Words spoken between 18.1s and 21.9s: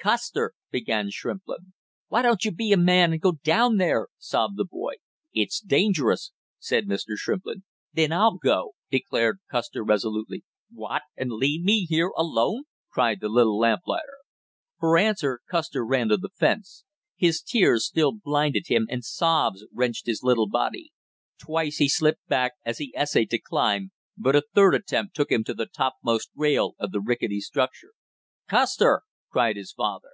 blinded him and sobs wrenched his little body. Twice he